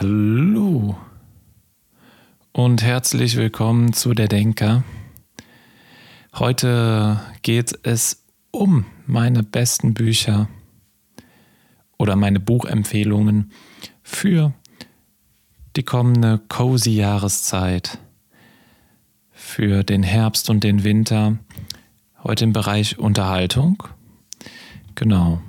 [0.00, 0.96] Hallo
[2.52, 4.84] und herzlich willkommen zu der Denker.
[6.34, 10.48] Heute geht es um meine besten Bücher
[11.96, 13.50] oder meine Buchempfehlungen
[14.04, 14.54] für
[15.74, 17.98] die kommende cozy Jahreszeit,
[19.32, 21.38] für den Herbst und den Winter.
[22.22, 23.82] Heute im Bereich Unterhaltung.
[24.94, 25.42] Genau.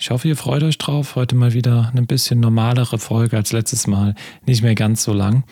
[0.00, 1.16] Ich hoffe, ihr freut euch drauf.
[1.16, 4.14] Heute mal wieder eine bisschen normalere Folge als letztes Mal.
[4.46, 5.42] Nicht mehr ganz so lang.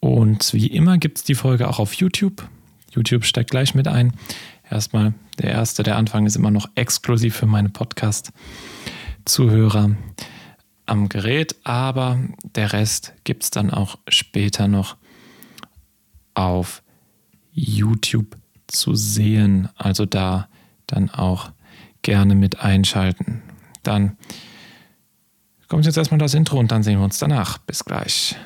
[0.00, 2.46] Und wie immer gibt es die Folge auch auf YouTube.
[2.90, 4.12] YouTube steckt gleich mit ein.
[4.70, 9.96] Erstmal der erste, der Anfang ist immer noch exklusiv für meine Podcast-Zuhörer
[10.84, 12.18] am Gerät, aber
[12.54, 14.98] der Rest gibt es dann auch später noch
[16.34, 16.82] auf
[17.52, 18.36] YouTube
[18.66, 19.70] zu sehen.
[19.76, 20.48] Also da
[20.86, 21.50] dann auch
[22.02, 23.42] gerne mit einschalten.
[23.82, 24.16] Dann
[25.68, 27.58] kommt jetzt erstmal das Intro und dann sehen wir uns danach.
[27.58, 28.36] Bis gleich.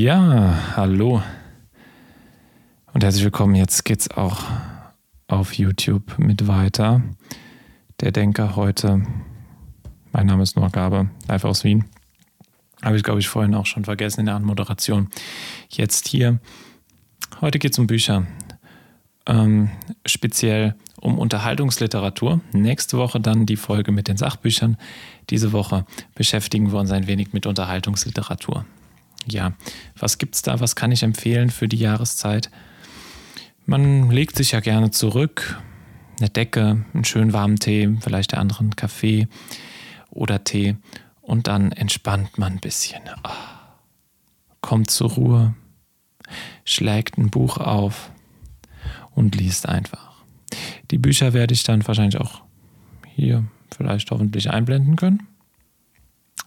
[0.00, 1.20] Ja, hallo
[2.92, 3.56] und herzlich willkommen.
[3.56, 4.44] Jetzt geht's auch
[5.26, 7.02] auf YouTube mit weiter.
[7.98, 9.02] Der Denker heute.
[10.12, 11.86] Mein Name ist Noah Gabe, live aus Wien.
[12.80, 15.08] Habe ich, glaube ich, vorhin auch schon vergessen in der Anmoderation.
[15.68, 16.38] Jetzt hier.
[17.40, 18.24] Heute geht es um Bücher.
[19.26, 19.68] Ähm,
[20.06, 22.40] speziell um Unterhaltungsliteratur.
[22.52, 24.76] Nächste Woche dann die Folge mit den Sachbüchern.
[25.30, 28.64] Diese Woche beschäftigen wir uns ein wenig mit Unterhaltungsliteratur
[29.32, 29.52] ja,
[29.98, 30.60] was gibt es da?
[30.60, 32.50] Was kann ich empfehlen für die Jahreszeit?
[33.66, 35.60] Man legt sich ja gerne zurück,
[36.18, 39.28] eine Decke, einen schönen warmen Tee, vielleicht der anderen Kaffee
[40.10, 40.76] oder Tee
[41.20, 43.02] und dann entspannt man ein bisschen.
[43.24, 43.30] Oh,
[44.62, 45.54] kommt zur Ruhe,
[46.64, 48.10] schlägt ein Buch auf
[49.14, 50.22] und liest einfach.
[50.90, 52.42] Die Bücher werde ich dann wahrscheinlich auch
[53.14, 53.44] hier
[53.76, 55.26] vielleicht hoffentlich einblenden können.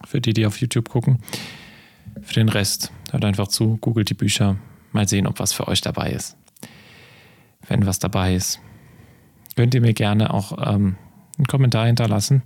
[0.04, 1.18] Für die, die auf YouTube gucken.
[2.22, 4.56] Für den Rest hört einfach zu, googelt die Bücher,
[4.92, 6.36] mal sehen, ob was für euch dabei ist.
[7.66, 8.60] Wenn was dabei ist,
[9.56, 10.96] könnt ihr mir gerne auch ähm,
[11.36, 12.42] einen Kommentar hinterlassen,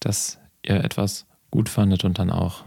[0.00, 2.64] dass ihr etwas gut fandet und dann auch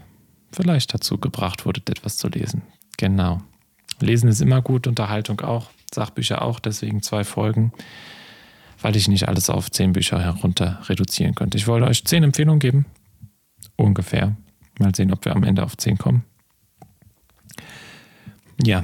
[0.52, 2.62] vielleicht dazu gebracht wurdet, etwas zu lesen.
[2.98, 3.42] Genau.
[4.00, 7.74] Lesen ist immer gut, Unterhaltung auch, Sachbücher auch, deswegen zwei Folgen,
[8.82, 11.58] weil ich nicht alles auf zehn Bücher herunter reduzieren könnte.
[11.58, 12.86] Ich wollte euch zehn Empfehlungen geben,
[13.76, 14.36] ungefähr.
[14.80, 16.24] Mal sehen, ob wir am Ende auf 10 kommen.
[18.64, 18.84] Ja,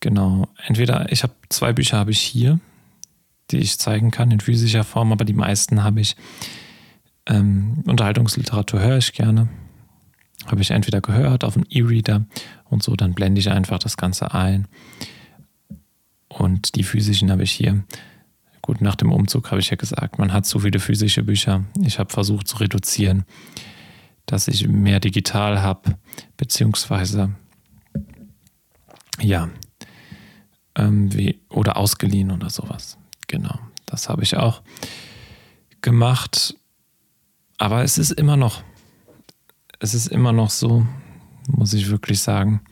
[0.00, 0.48] genau.
[0.66, 2.60] Entweder ich habe zwei Bücher habe ich hier,
[3.50, 6.16] die ich zeigen kann in physischer Form, aber die meisten habe ich
[7.26, 9.48] ähm, Unterhaltungsliteratur höre ich gerne.
[10.46, 12.26] Habe ich entweder gehört auf einem E-Reader
[12.68, 14.66] und so, dann blende ich einfach das Ganze ein.
[16.28, 17.84] Und die physischen habe ich hier.
[18.60, 21.64] Gut, nach dem Umzug habe ich ja gesagt, man hat zu viele physische Bücher.
[21.80, 23.24] Ich habe versucht zu reduzieren
[24.32, 25.98] dass ich mehr digital habe,
[26.38, 27.34] beziehungsweise
[29.20, 29.50] ja,
[30.74, 32.96] ähm, wie, oder ausgeliehen oder sowas.
[33.26, 34.62] Genau, das habe ich auch
[35.82, 36.56] gemacht.
[37.58, 38.62] Aber es ist immer noch,
[39.80, 40.86] es ist immer noch so,
[41.46, 42.62] muss ich wirklich sagen,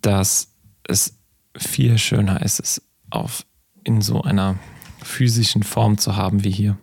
[0.00, 0.52] dass
[0.82, 1.16] es
[1.56, 3.46] viel schöner ist, es auf
[3.84, 4.58] in so einer
[5.00, 6.76] physischen Form zu haben wie hier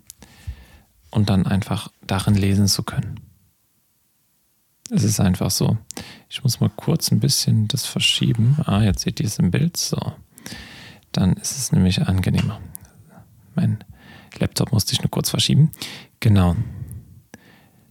[1.11, 3.19] und dann einfach darin lesen zu können.
[4.91, 5.77] Es ist einfach so.
[6.29, 8.57] Ich muss mal kurz ein bisschen das verschieben.
[8.65, 9.77] Ah, jetzt seht ihr es im Bild.
[9.77, 9.99] So.
[11.11, 12.59] Dann ist es nämlich angenehmer.
[13.55, 13.83] Mein
[14.39, 15.71] Laptop musste ich nur kurz verschieben.
[16.19, 16.55] Genau.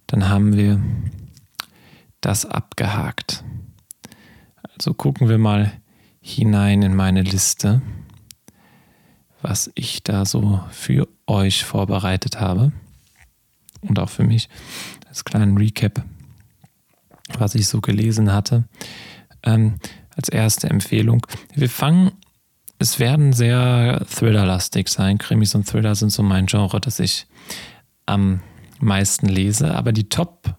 [0.09, 0.83] Dann haben wir
[2.21, 3.45] das abgehakt.
[4.75, 5.73] Also gucken wir mal
[6.21, 7.81] hinein in meine Liste,
[9.41, 12.73] was ich da so für euch vorbereitet habe
[13.81, 14.49] und auch für mich
[15.09, 16.05] als kleinen Recap,
[17.39, 18.65] was ich so gelesen hatte.
[19.43, 19.77] Ähm,
[20.17, 21.25] als erste Empfehlung.
[21.55, 22.11] Wir fangen,
[22.79, 25.19] es werden sehr Thriller-lastig sein.
[25.19, 27.27] Krimis und Thriller sind so mein Genre, das ich
[28.07, 28.41] am
[28.81, 29.75] meisten lese.
[29.75, 30.55] Aber die Top,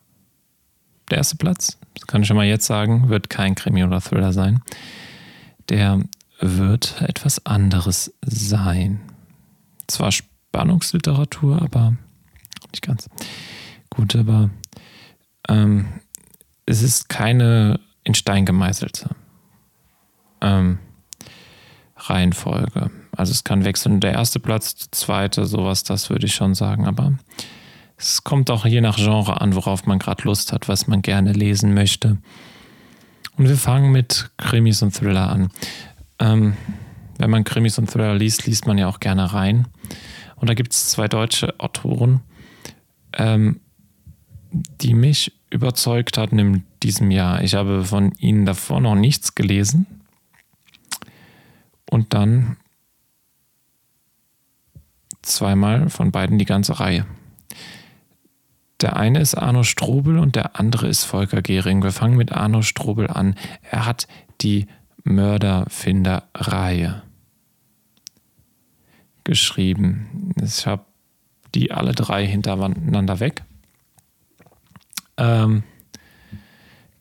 [1.10, 4.32] der erste Platz, das kann ich schon mal jetzt sagen, wird kein Krimi oder Thriller
[4.32, 4.62] sein.
[5.68, 6.02] Der
[6.40, 9.02] wird etwas anderes sein.
[9.88, 11.96] Zwar Spannungsliteratur, aber
[12.72, 13.10] nicht ganz
[13.90, 14.50] gut, aber
[15.48, 15.88] ähm,
[16.66, 19.10] es ist keine in Stein gemeißelte
[20.42, 20.80] ähm,
[21.98, 22.92] Reihenfolge.
[23.16, 24.00] Also es kann wechseln.
[24.00, 26.88] Der erste Platz, der zweite, sowas, das würde ich schon sagen.
[26.88, 27.14] Aber
[27.98, 31.34] es kommt auch je nach Genre an, worauf man gerade Lust hat, was man gerne
[31.34, 32.18] lesen möchte.
[33.38, 35.50] Und wir fangen mit Krimis und Thriller an.
[36.20, 36.56] Ähm,
[37.18, 39.68] wenn man Krimis und Thriller liest, liest man ja auch gerne rein.
[40.38, 42.22] Und da gibt es zwei deutsche Autoren,
[43.14, 43.60] ähm,
[44.52, 47.44] die mich überzeugt hatten in diesem Jahr.
[47.44, 49.86] Ich habe von ihnen davor noch nichts gelesen.
[51.90, 52.58] Und dann
[55.22, 57.06] zweimal von beiden die ganze Reihe.
[58.82, 61.84] Der eine ist Arno Strobel und der andere ist Volker Gehring.
[61.84, 63.36] Wir fangen mit Arno Strobel an.
[63.70, 64.08] Er hat
[64.42, 64.68] die
[65.04, 67.02] Mörderfinder-Reihe
[69.24, 70.34] geschrieben.
[70.42, 70.86] Ich habe
[71.56, 73.44] die alle drei hintereinander weg
[75.20, 75.64] ähm,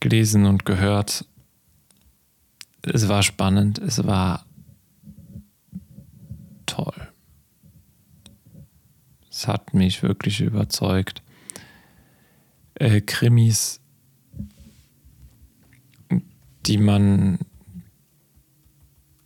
[0.00, 1.24] gelesen und gehört.
[2.82, 4.44] Es war spannend, es war
[6.66, 7.08] toll.
[9.30, 11.22] Es hat mich wirklich überzeugt.
[12.74, 13.80] Äh, Krimis,
[16.66, 17.38] die man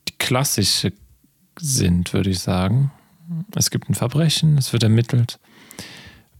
[0.08, 0.92] die klassische
[1.58, 2.90] sind, würde ich sagen.
[3.54, 5.38] Es gibt ein Verbrechen, es wird ermittelt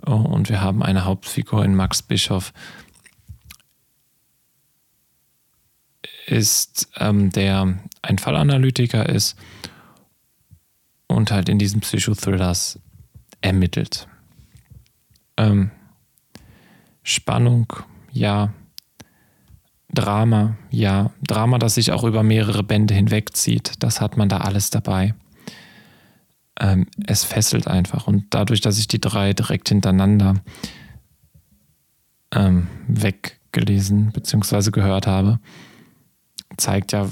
[0.05, 2.53] und wir haben eine Hauptfigur in Max Bischof,
[6.27, 9.37] ist ähm, der ein Fallanalytiker ist
[11.07, 12.79] und halt in diesen Psychothrillers
[13.41, 14.09] ermittelt.
[15.37, 15.71] Ähm,
[17.03, 17.73] Spannung,
[18.13, 18.53] ja.
[19.95, 21.11] Drama, ja.
[21.23, 23.75] Drama, das sich auch über mehrere Bände hinwegzieht.
[23.81, 25.15] Das hat man da alles dabei.
[26.63, 28.07] Ähm, es fesselt einfach.
[28.07, 30.37] Und dadurch, dass ich die drei direkt hintereinander
[32.33, 34.71] ähm, weggelesen bzw.
[34.71, 35.41] gehört habe,
[36.57, 37.09] zeigt ja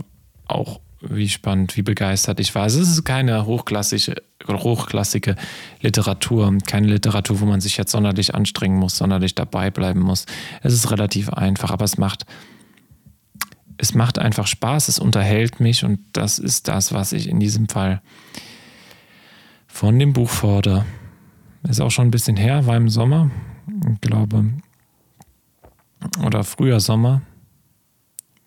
[0.46, 2.62] auch, wie spannend, wie begeistert ich war.
[2.62, 5.34] Also es ist keine hochklassische, hochklassige
[5.80, 10.26] Literatur, keine Literatur, wo man sich jetzt sonderlich anstrengen muss, sonderlich dabei bleiben muss.
[10.62, 12.26] Es ist relativ einfach, aber es macht,
[13.78, 17.68] es macht einfach Spaß, es unterhält mich und das ist das, was ich in diesem
[17.68, 18.02] Fall
[19.72, 20.84] von dem Buch fordere.
[21.62, 23.30] Ist auch schon ein bisschen her, war im Sommer,
[23.92, 24.44] ich glaube,
[26.24, 27.22] oder früher Sommer,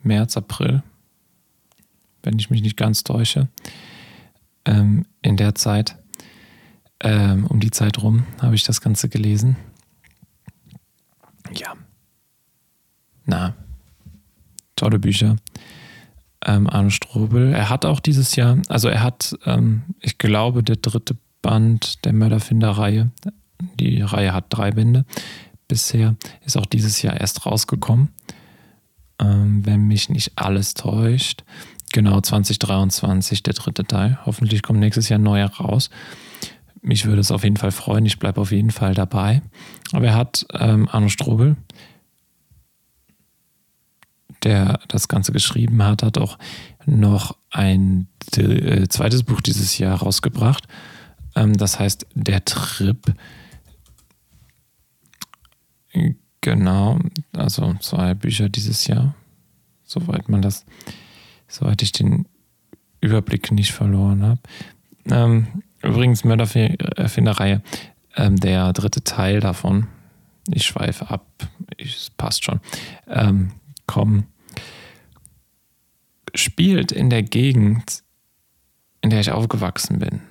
[0.01, 0.83] März, April
[2.23, 3.49] wenn ich mich nicht ganz täusche.
[4.65, 5.97] Ähm, in der Zeit,
[7.01, 9.57] ähm, um die Zeit rum, habe ich das Ganze gelesen.
[11.53, 11.75] Ja.
[13.25, 13.53] Na,
[14.75, 15.35] tolle Bücher.
[16.45, 17.53] Ähm, Arne Strobel.
[17.53, 22.13] Er hat auch dieses Jahr, also er hat, ähm, ich glaube, der dritte Band der
[22.13, 23.11] Mörderfinder-Reihe.
[23.79, 25.05] Die Reihe hat drei Bände
[25.67, 28.09] bisher, ist auch dieses Jahr erst rausgekommen.
[29.19, 31.43] Ähm, wenn mich nicht alles täuscht.
[31.93, 34.17] Genau, 2023, der dritte Teil.
[34.25, 35.91] Hoffentlich kommt nächstes Jahr ein neuer raus.
[36.81, 38.05] Mich würde es auf jeden Fall freuen.
[38.05, 39.41] Ich bleibe auf jeden Fall dabei.
[39.91, 41.55] Aber er hat ähm, Arno Strobel,
[44.43, 46.37] der das Ganze geschrieben hat, hat auch
[46.85, 50.67] noch ein äh, zweites Buch dieses Jahr rausgebracht.
[51.35, 53.13] Ähm, das heißt Der Trip.
[56.41, 56.99] Genau,
[57.31, 59.15] also zwei Bücher dieses Jahr,
[59.85, 60.65] soweit man das
[61.53, 62.25] soweit ich den
[63.01, 64.39] Überblick nicht verloren habe.
[65.09, 67.61] Ähm, übrigens, Mördererfinderreihe,
[68.15, 69.87] ähm, der dritte Teil davon,
[70.47, 71.25] ich schweife ab,
[71.77, 72.59] es passt schon,
[73.07, 73.51] ähm,
[73.85, 74.25] komm,
[76.33, 78.03] spielt in der Gegend,
[79.01, 80.21] in der ich aufgewachsen bin,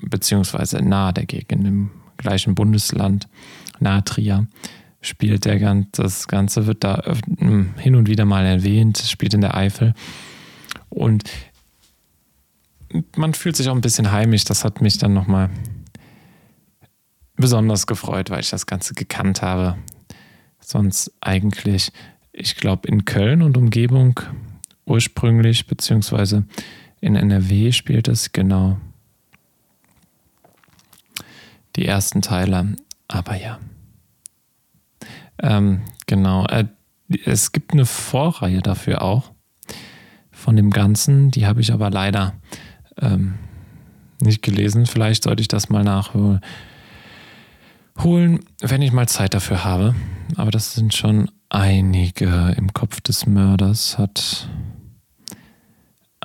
[0.00, 3.28] beziehungsweise nahe der Gegend, im gleichen Bundesland,
[3.80, 4.46] nahe Trier
[5.02, 7.02] spielt der das Ganze wird da
[7.76, 9.94] hin und wieder mal erwähnt, spielt in der Eifel.
[10.88, 11.28] Und
[13.16, 14.44] man fühlt sich auch ein bisschen heimisch.
[14.44, 15.50] Das hat mich dann nochmal
[17.36, 19.76] besonders gefreut, weil ich das Ganze gekannt habe.
[20.60, 21.90] Sonst eigentlich,
[22.32, 24.20] ich glaube, in Köln und Umgebung
[24.84, 26.44] ursprünglich, beziehungsweise
[27.00, 28.78] in NRW spielt es genau
[31.76, 32.76] die ersten Teile.
[33.08, 33.58] Aber ja.
[35.38, 36.46] Ähm, genau.
[36.46, 36.66] Äh,
[37.24, 39.32] es gibt eine Vorreihe dafür auch
[40.30, 41.30] von dem Ganzen.
[41.30, 42.34] Die habe ich aber leider
[43.00, 43.34] ähm,
[44.20, 44.86] nicht gelesen.
[44.86, 46.40] Vielleicht sollte ich das mal nachholen,
[48.60, 49.94] wenn ich mal Zeit dafür habe.
[50.36, 52.54] Aber das sind schon einige.
[52.56, 54.48] Im Kopf des Mörders hat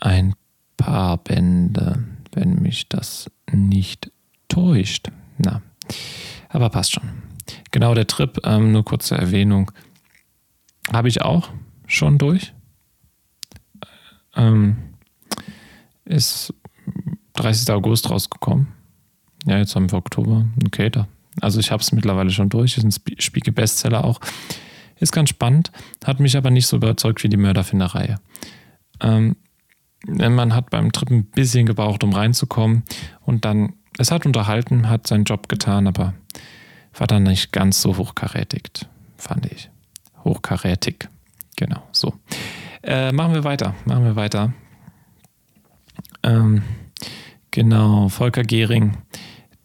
[0.08, 0.36] ein
[0.78, 4.10] paar Bände, wenn mich das nicht
[4.48, 5.10] täuscht.
[5.38, 5.62] Na,
[6.50, 7.10] aber passt schon.
[7.72, 9.72] Genau, der Trip, ähm, nur kurze Erwähnung,
[10.92, 11.50] habe ich auch
[11.88, 12.54] schon durch.
[14.36, 14.78] Ähm,
[16.06, 16.54] ist
[17.34, 17.70] 30.
[17.74, 18.68] August rausgekommen.
[19.46, 20.46] Ja, jetzt haben wir Oktober.
[20.66, 21.08] Okay, da.
[21.42, 22.78] Also ich habe es mittlerweile schon durch.
[22.78, 24.20] Ist ein Spiegel-Bestseller auch.
[25.00, 25.72] Ist ganz spannend,
[26.04, 28.20] hat mich aber nicht so überzeugt wie die Mörderfinderreihe.
[29.00, 29.36] Ähm,
[30.06, 32.84] man hat beim Trip ein bisschen gebraucht, um reinzukommen.
[33.22, 36.14] Und dann, es hat unterhalten, hat seinen Job getan, aber
[36.94, 38.86] war dann nicht ganz so hochkarätig,
[39.18, 39.70] fand ich.
[40.24, 41.10] Hochkarätig.
[41.56, 42.14] Genau, so.
[42.84, 43.76] Äh, machen wir weiter.
[43.86, 44.54] Machen wir weiter.
[46.24, 46.64] Ähm,
[47.52, 48.98] genau, Volker Gehring,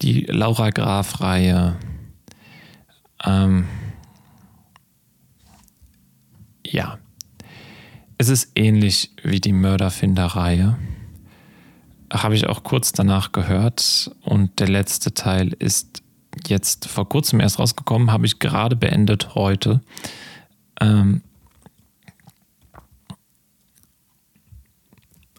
[0.01, 1.77] die Laura Graf-Reihe.
[3.25, 3.67] Ähm,
[6.65, 6.99] ja,
[8.23, 10.79] es ist ähnlich wie die Mörderfinder-Reihe.
[12.13, 14.13] Habe ich auch kurz danach gehört.
[14.21, 16.05] Und der letzte Teil ist
[16.47, 19.81] jetzt vor kurzem erst rausgekommen, habe ich gerade beendet heute.
[20.81, 21.23] Ähm,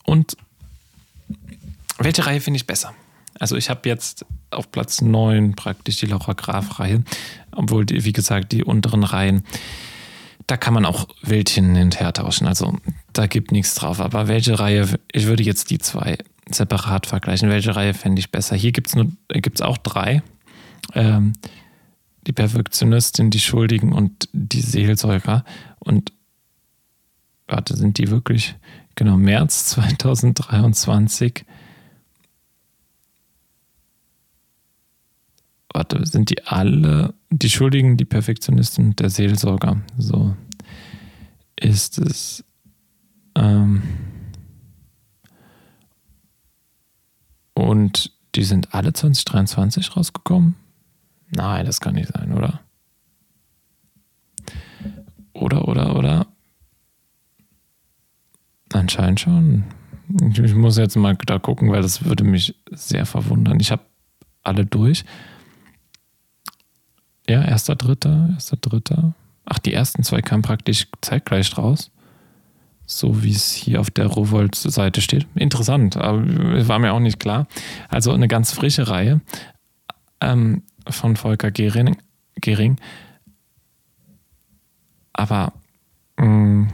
[0.04, 0.36] und
[2.00, 2.94] welche Reihe finde ich besser?
[3.40, 7.02] Also ich habe jetzt auf Platz 9 praktisch die Laura Graf-Reihe,
[7.52, 9.44] obwohl, die, wie gesagt, die unteren Reihen,
[10.48, 12.48] da kann man auch Wildchen hin und her tauschen.
[12.48, 12.78] Also
[13.14, 14.00] da gibt nichts drauf.
[14.00, 16.18] Aber welche Reihe, ich würde jetzt die zwei
[16.50, 17.50] separat vergleichen.
[17.50, 18.56] Welche Reihe fände ich besser?
[18.56, 20.22] Hier gibt es auch drei.
[20.94, 21.34] Ähm,
[22.28, 25.46] die Perfektionistin, die Schuldigen und die Seelsäuger.
[25.80, 26.12] Und
[27.48, 28.56] warte, sind die wirklich,
[28.96, 31.46] genau, März 2023
[35.74, 39.82] warte, sind die alle, die Schuldigen, die Perfektionisten der Seelsorger?
[39.98, 40.36] So
[41.56, 42.44] ist es.
[43.36, 43.82] Ähm
[47.54, 50.56] und die sind alle 2023 rausgekommen?
[51.30, 52.62] Nein, das kann nicht sein, oder?
[55.34, 56.28] Oder, oder, oder?
[58.72, 59.64] Anscheinend schon.
[60.44, 63.60] Ich muss jetzt mal da gucken, weil das würde mich sehr verwundern.
[63.60, 63.84] Ich habe
[64.44, 65.06] alle durch.
[67.28, 69.14] Ja, erster, dritter, erster, dritter.
[69.46, 71.92] Ach, die ersten zwei kamen praktisch zeitgleich raus.
[72.86, 75.26] So wie es hier auf der Rowold-Seite steht.
[75.36, 77.48] Interessant, aber war mir auch nicht klar.
[77.88, 79.22] Also eine ganz frische Reihe
[80.20, 81.98] ähm, von Volker Gering.
[82.36, 82.78] Gering.
[85.14, 85.54] Aber
[86.18, 86.68] mh, mm,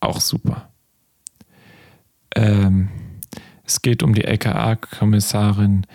[0.00, 0.70] auch super.
[2.34, 2.88] Ähm,
[3.64, 5.86] es geht um die LKA-Kommissarin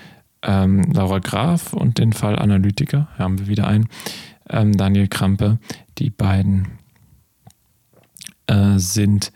[0.45, 3.89] ähm, Laura Graf und den Fall Analytiker, haben wir wieder einen,
[4.49, 5.59] ähm, Daniel Krampe.
[5.97, 6.67] Die beiden
[8.47, 9.31] äh, sind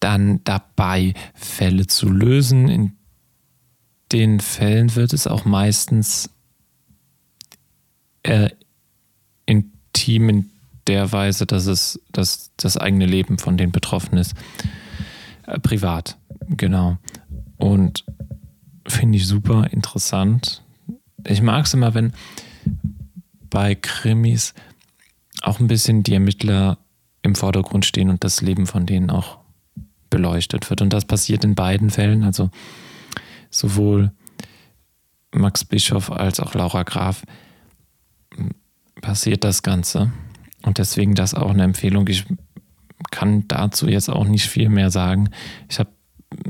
[0.00, 2.68] dann dabei, Fälle zu lösen.
[2.68, 2.92] In
[4.12, 6.30] den Fällen wird es auch meistens
[8.22, 8.50] äh,
[9.46, 10.50] intim in
[10.86, 14.34] der Weise, dass es dass das eigene Leben von den Betroffenen ist.
[15.46, 16.16] Äh, privat,
[16.48, 16.98] genau.
[17.56, 18.04] Und
[18.86, 20.62] finde ich super interessant.
[21.26, 22.12] Ich mag es immer, wenn
[23.50, 24.54] bei Krimis
[25.42, 26.78] auch ein bisschen die Ermittler
[27.22, 29.38] im Vordergrund stehen und das Leben von denen auch
[30.10, 30.82] beleuchtet wird.
[30.82, 32.50] Und das passiert in beiden Fällen, also
[33.50, 34.12] sowohl
[35.32, 37.24] Max Bischof als auch Laura Graf
[39.00, 40.12] passiert das Ganze.
[40.62, 42.06] Und deswegen das auch eine Empfehlung.
[42.08, 42.24] Ich
[43.10, 45.30] kann dazu jetzt auch nicht viel mehr sagen.
[45.68, 45.90] Ich habe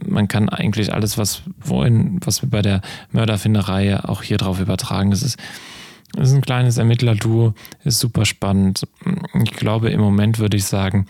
[0.06, 2.80] man kann eigentlich alles, was vorhin, was wir bei der
[3.12, 5.10] Mörderfinderei auch hier drauf übertragen.
[5.10, 5.38] Das ist,
[6.12, 8.86] das ist ein kleines Ermittlerduo, ist super spannend.
[9.42, 11.06] Ich glaube, im Moment würde ich sagen,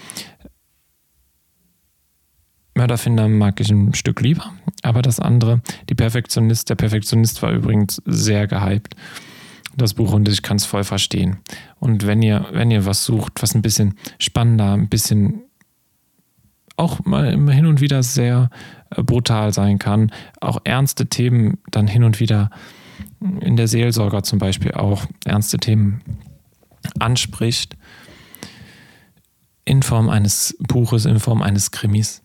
[2.75, 4.53] Mörderfinder mag ich ein Stück lieber,
[4.83, 8.97] aber das andere, die Perfektionist, der Perfektionist war übrigens sehr gehypt.
[9.77, 11.39] Das Buch und ich kann es voll verstehen.
[11.81, 15.43] Und wenn ihr, wenn ihr was sucht, was ein bisschen spannender, ein bisschen
[16.77, 18.51] auch mal hin und wieder sehr
[18.91, 22.51] äh, brutal sein kann, auch ernste Themen dann hin und wieder
[23.41, 26.03] in der Seelsorger zum Beispiel auch ernste Themen
[26.99, 27.77] anspricht,
[29.65, 32.23] in Form eines Buches, in Form eines Krimis,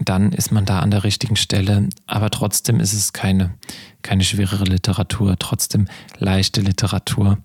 [0.00, 1.88] dann ist man da an der richtigen Stelle.
[2.06, 3.54] Aber trotzdem ist es keine,
[4.02, 5.86] keine schwerere Literatur, trotzdem
[6.18, 7.38] leichte Literatur.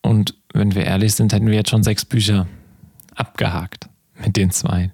[0.00, 2.46] Und wenn wir ehrlich sind, hätten wir jetzt schon sechs Bücher
[3.14, 4.92] abgehakt mit den zwei.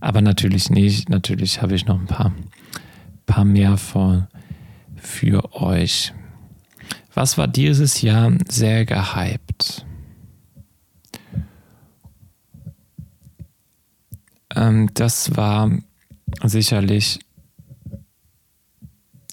[0.00, 1.08] Aber natürlich nicht.
[1.08, 2.32] Natürlich habe ich noch ein paar,
[3.26, 4.28] paar mehr vor,
[4.96, 6.12] für euch.
[7.14, 9.84] Was war dieses Jahr sehr gehypt?
[14.54, 15.70] Ähm, das war
[16.44, 17.18] sicherlich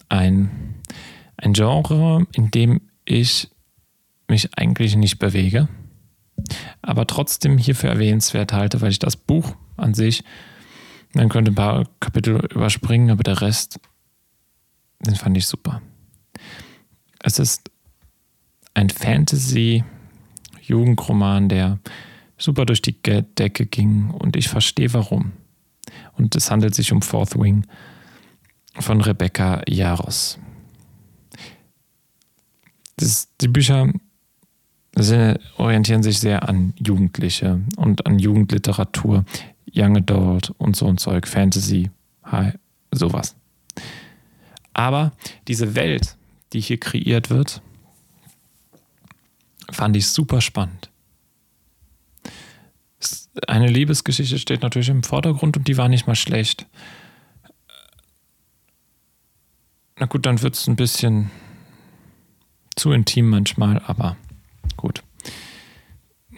[0.08, 0.74] ein,
[1.36, 3.48] ein Genre, in dem ich
[4.28, 5.68] mich eigentlich nicht bewege
[6.82, 10.24] aber trotzdem hierfür erwähnenswert halte, weil ich das Buch an sich
[11.16, 13.80] Man könnte ein paar Kapitel überspringen, aber der Rest,
[15.00, 15.80] den fand ich super.
[17.20, 17.70] Es ist
[18.74, 21.78] ein Fantasy-Jugendroman, der
[22.36, 25.32] super durch die Decke ging und ich verstehe warum.
[26.12, 27.66] Und es handelt sich um Fourth Wing
[28.78, 30.38] von Rebecca Jaros.
[32.96, 33.90] Das, die Bücher
[34.96, 39.24] sind, orientieren sich sehr an Jugendliche und an Jugendliteratur,
[39.72, 41.90] Young Adult und so ein Zeug, Fantasy,
[42.90, 43.36] sowas.
[44.72, 45.12] Aber
[45.48, 46.16] diese Welt,
[46.52, 47.60] die hier kreiert wird,
[49.70, 50.90] fand ich super spannend.
[53.46, 56.66] Eine Liebesgeschichte steht natürlich im Vordergrund und die war nicht mal schlecht.
[59.98, 61.30] Na gut, dann wird es ein bisschen
[62.76, 64.16] zu intim manchmal, aber.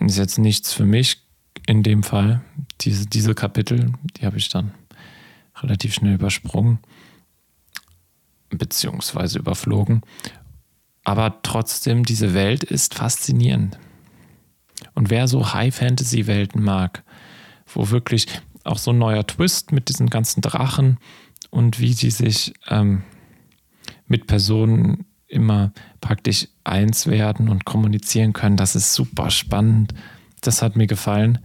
[0.00, 1.22] Ist jetzt nichts für mich
[1.66, 2.40] in dem Fall.
[2.80, 4.72] Diese, diese Kapitel, die habe ich dann
[5.56, 6.78] relativ schnell übersprungen,
[8.50, 10.02] beziehungsweise überflogen.
[11.04, 13.78] Aber trotzdem, diese Welt ist faszinierend.
[14.94, 17.02] Und wer so High-Fantasy-Welten mag,
[17.66, 18.26] wo wirklich
[18.64, 20.98] auch so ein neuer Twist mit diesen ganzen Drachen
[21.50, 23.02] und wie sie sich ähm,
[24.06, 29.94] mit Personen immer praktisch eins werden und kommunizieren können, das ist super spannend.
[30.40, 31.38] Das hat mir gefallen.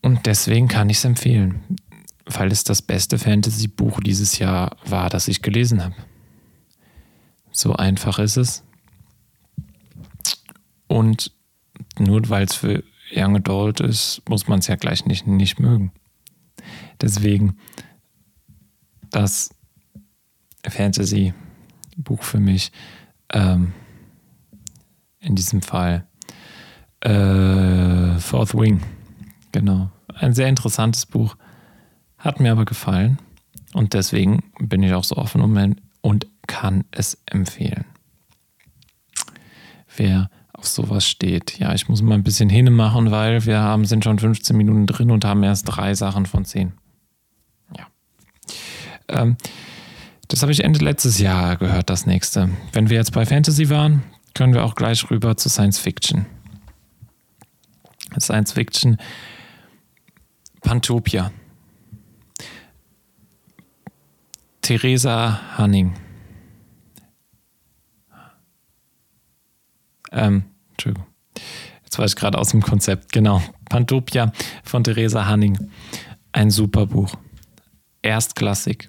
[0.00, 1.62] Und deswegen kann ich es empfehlen,
[2.26, 5.94] weil es das beste Fantasy-Buch dieses Jahr war, das ich gelesen habe.
[7.50, 8.62] So einfach ist es.
[10.88, 11.32] Und
[11.98, 12.84] nur weil es für
[13.14, 15.92] Young Adult ist, muss man es ja gleich nicht, nicht mögen.
[17.00, 17.56] Deswegen
[19.10, 19.53] das
[20.68, 22.72] Fantasy-Buch für mich
[23.32, 23.72] ähm,
[25.20, 26.06] in diesem Fall
[27.00, 28.82] äh, Fourth Wing.
[29.52, 29.90] Genau.
[30.14, 31.36] Ein sehr interessantes Buch.
[32.18, 33.18] Hat mir aber gefallen.
[33.72, 35.40] Und deswegen bin ich auch so offen
[36.00, 37.84] und kann es empfehlen.
[39.96, 41.58] Wer auf sowas steht.
[41.58, 45.10] Ja, ich muss mal ein bisschen hinmachen, weil wir haben, sind schon 15 Minuten drin
[45.10, 46.72] und haben erst drei Sachen von zehn.
[47.76, 47.86] Ja.
[49.08, 49.36] Ähm,
[50.34, 52.50] das habe ich Ende letztes Jahr gehört, das nächste.
[52.72, 54.02] Wenn wir jetzt bei Fantasy waren,
[54.34, 56.26] können wir auch gleich rüber zu Science Fiction.
[58.18, 58.96] Science Fiction
[60.60, 61.30] Pantopia.
[64.60, 65.94] Theresa Hanning.
[70.10, 71.06] Ähm, Entschuldigung.
[71.84, 73.12] Jetzt war ich gerade aus dem Konzept.
[73.12, 73.40] Genau.
[73.68, 74.32] Pantopia
[74.64, 75.70] von Theresa Hanning.
[76.32, 77.14] Ein super Buch.
[78.02, 78.88] Erstklassig.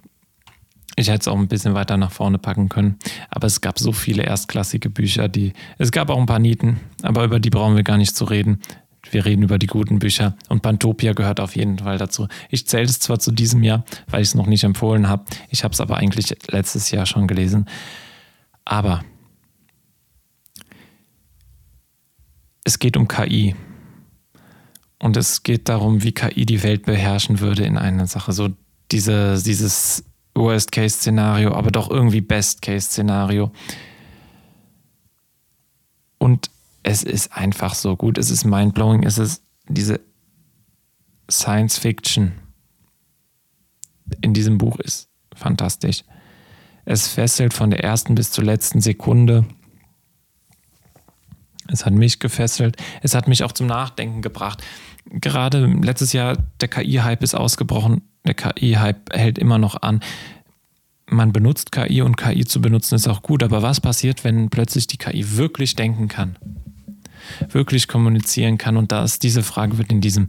[0.95, 2.97] Ich hätte es auch ein bisschen weiter nach vorne packen können.
[3.29, 5.53] Aber es gab so viele erstklassige Bücher, die.
[5.77, 8.61] Es gab auch ein paar Nieten, aber über die brauchen wir gar nicht zu reden.
[9.11, 12.27] Wir reden über die guten Bücher und Pantopia gehört auf jeden Fall dazu.
[12.49, 15.25] Ich zähle es zwar zu diesem Jahr, weil ich es noch nicht empfohlen habe.
[15.49, 17.67] Ich habe es aber eigentlich letztes Jahr schon gelesen.
[18.63, 19.03] Aber
[22.63, 23.55] es geht um KI.
[24.97, 28.33] Und es geht darum, wie KI die Welt beherrschen würde in einer Sache.
[28.33, 28.49] So
[28.91, 30.03] diese, dieses
[30.35, 33.51] Worst-Case-Szenario, aber doch irgendwie Best-Case-Szenario.
[36.17, 36.49] Und
[36.83, 38.17] es ist einfach so gut.
[38.17, 39.03] Es ist mindblowing.
[39.03, 39.99] Es ist diese
[41.29, 42.33] Science-Fiction
[44.21, 46.03] in diesem Buch ist fantastisch.
[46.85, 49.45] Es fesselt von der ersten bis zur letzten Sekunde.
[51.67, 52.77] Es hat mich gefesselt.
[53.01, 54.63] Es hat mich auch zum Nachdenken gebracht.
[55.09, 58.01] Gerade letztes Jahr, der KI-Hype ist ausgebrochen.
[58.25, 60.01] Der KI-Hype hält immer noch an.
[61.07, 64.87] Man benutzt KI und KI zu benutzen ist auch gut, aber was passiert, wenn plötzlich
[64.87, 66.35] die KI wirklich denken kann?
[67.49, 68.77] Wirklich kommunizieren kann?
[68.77, 70.27] Und da diese Frage wird in diesem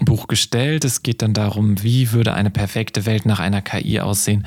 [0.00, 0.84] Buch gestellt.
[0.84, 4.46] Es geht dann darum, wie würde eine perfekte Welt nach einer KI aussehen?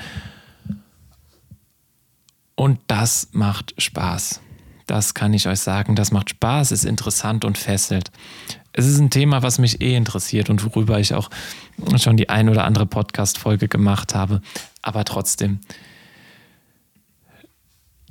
[2.55, 4.41] Und das macht Spaß.
[4.89, 5.95] Das kann ich euch sagen.
[5.95, 8.10] Das macht Spaß, ist interessant und fesselt.
[8.73, 11.30] Es ist ein Thema, was mich eh interessiert und worüber ich auch
[11.97, 14.41] schon die ein oder andere Podcast-Folge gemacht habe.
[14.82, 15.60] Aber trotzdem,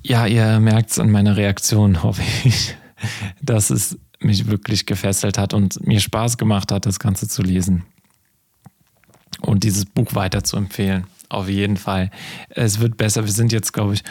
[0.03, 2.77] ja, ihr merkt es an meiner Reaktion, hoffe ich,
[3.43, 7.87] dass es mich wirklich gefesselt hat und mir Spaß gemacht hat, das Ganze zu lesen.
[9.41, 11.09] Und dieses Buch weiter zu empfehlen.
[11.29, 12.12] Auf jeden Fall.
[12.51, 13.25] Es wird besser.
[13.25, 14.05] Wir sind jetzt, glaube ich,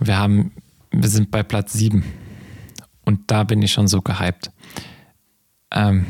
[0.00, 0.52] wir haben
[0.92, 2.04] wir sind bei Platz 7.
[3.04, 4.50] Und da bin ich schon so gehypt.
[5.70, 6.06] Ähm,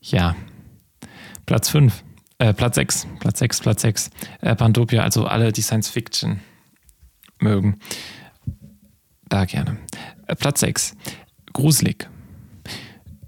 [0.00, 0.36] ja.
[1.46, 2.04] Platz 5.
[2.38, 3.06] Äh, Platz 6.
[3.20, 4.10] Platz 6, Platz 6.
[4.40, 6.40] Äh, Pantopia, also alle, die Science Fiction
[7.38, 7.78] mögen.
[9.28, 9.78] Da gerne.
[10.26, 10.96] Äh, Platz 6.
[11.52, 12.08] Gruselig.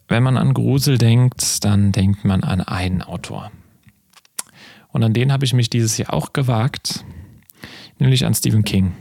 [0.09, 3.51] wenn man an Grusel denkt, dann denkt man an einen Autor.
[4.89, 7.05] Und an den habe ich mich dieses Jahr auch gewagt,
[7.99, 8.95] nämlich an Stephen King.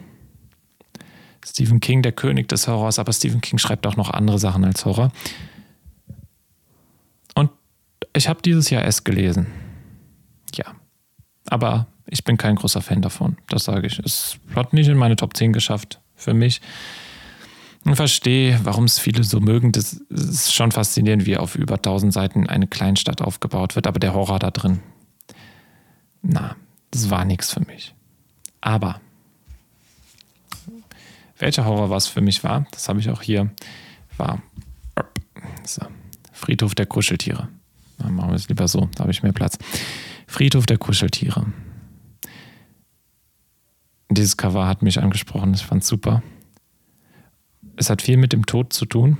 [1.46, 4.86] Stephen King, der König des Horrors, aber Stephen King schreibt auch noch andere Sachen als
[4.86, 5.12] Horror.
[7.36, 7.50] Und
[8.16, 9.48] ich habe dieses Jahr es gelesen.
[10.56, 10.66] Ja.
[11.50, 14.00] Aber ich bin kein großer Fan davon, das sage ich.
[14.00, 16.62] Es hat nicht in meine Top 10 geschafft für mich.
[17.86, 19.74] Ich verstehe, warum es viele so mögen.
[19.74, 24.14] Das ist schon faszinierend, wie auf über 1000 Seiten eine Kleinstadt aufgebaut wird, aber der
[24.14, 24.80] Horror da drin,
[26.22, 26.56] na,
[26.92, 27.94] das war nichts für mich.
[28.62, 29.02] Aber
[31.38, 33.52] welcher Horror was für mich war, das habe ich auch hier,
[34.18, 34.42] war
[35.66, 35.82] so,
[36.32, 37.50] Friedhof der Kuscheltiere.
[37.98, 39.58] Dann machen wir es lieber so, da habe ich mehr Platz.
[40.28, 41.46] Friedhof der Kuscheltiere.
[44.10, 46.22] Dieses Cover hat mich angesprochen, ich fand es super.
[47.76, 49.18] Es hat viel mit dem Tod zu tun.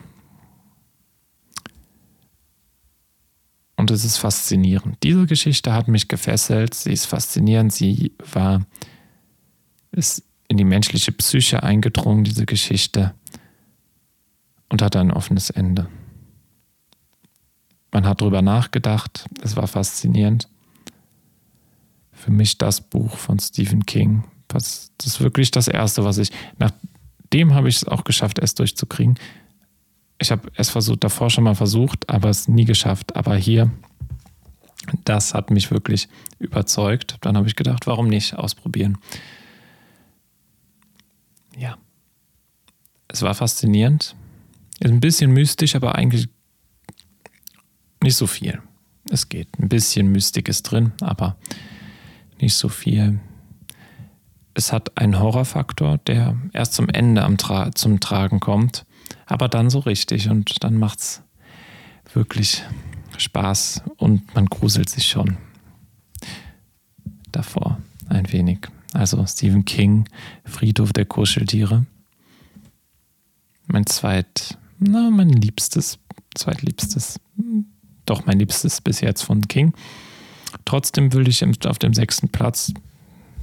[3.76, 4.98] Und es ist faszinierend.
[5.04, 6.74] Diese Geschichte hat mich gefesselt.
[6.74, 7.74] Sie ist faszinierend.
[7.74, 8.66] Sie war,
[9.92, 10.24] ist
[10.54, 13.14] in die menschliche Psyche eingedrungen, diese Geschichte.
[14.70, 15.88] Und hat ein offenes Ende.
[17.92, 19.26] Man hat darüber nachgedacht.
[19.42, 20.48] Es war faszinierend.
[22.12, 24.24] Für mich das Buch von Stephen King.
[24.48, 29.20] Das ist wirklich das Erste, was ich, nachdem habe ich es auch geschafft, es durchzukriegen
[30.24, 33.16] ich habe es versucht, davor schon mal versucht, aber es nie geschafft.
[33.16, 33.72] Aber hier,
[35.06, 36.08] das hat mich wirklich
[36.40, 37.18] überzeugt.
[37.22, 38.98] Dann habe ich gedacht, warum nicht ausprobieren?
[41.58, 41.78] Ja.
[43.08, 44.16] Es war faszinierend.
[44.84, 46.30] Ein bisschen mystisch, aber eigentlich
[48.02, 48.62] nicht so viel.
[49.10, 49.48] Es geht.
[49.60, 51.38] Ein bisschen Mystik ist drin, aber
[52.40, 53.20] nicht so viel.
[54.54, 58.86] Es hat einen Horrorfaktor, der erst zum Ende am Tra zum Tragen kommt
[59.26, 61.22] aber dann so richtig und dann macht es
[62.14, 62.64] wirklich
[63.18, 65.38] Spaß und man gruselt sich schon
[67.32, 68.60] davor ein wenig.
[68.94, 70.08] Also Stephen King,
[70.46, 71.86] Friedhof der Kuscheltiere.
[73.68, 76.00] Mein zweit, na, mein liebstes,
[76.36, 77.20] zweitliebstes,
[78.06, 79.74] doch mein liebstes bis jetzt von King.
[80.66, 82.74] Trotzdem würde ich auf dem sechsten Platz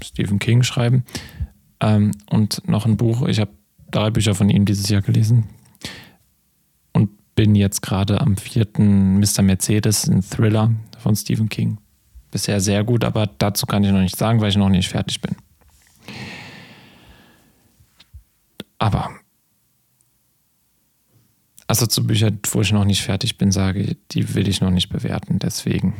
[0.02, 1.04] Stephen King schreiben.
[1.80, 3.50] Ähm, und noch ein Buch, ich habe
[3.90, 5.48] drei Bücher von ihm dieses Jahr gelesen
[7.40, 9.40] bin jetzt gerade am vierten Mr.
[9.40, 11.78] Mercedes, ein Thriller von Stephen King.
[12.30, 15.20] Bisher sehr gut, aber dazu kann ich noch nicht sagen, weil ich noch nicht fertig
[15.20, 15.36] bin.
[18.78, 19.10] Aber,
[21.66, 24.70] also zu Büchern, wo ich noch nicht fertig bin, sage ich, die will ich noch
[24.70, 25.38] nicht bewerten.
[25.38, 25.94] Deswegen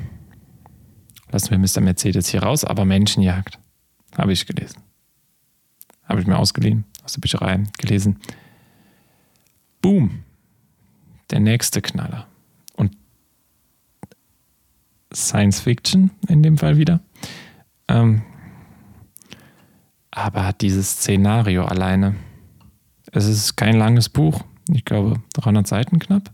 [1.31, 1.81] lassen wir Mr.
[1.81, 3.59] Mercedes hier raus, aber Menschenjagd
[4.17, 4.83] habe ich gelesen.
[6.05, 8.19] Habe ich mir ausgeliehen, aus der Bücherei gelesen.
[9.83, 10.25] Boom
[11.31, 12.27] der nächste Knaller.
[15.13, 17.01] Science Fiction in dem Fall wieder.
[17.89, 18.23] Ähm,
[20.11, 22.17] aber dieses Szenario alleine,
[23.13, 24.43] es ist kein langes Buch,
[24.73, 26.31] ich glaube 300 Seiten knapp,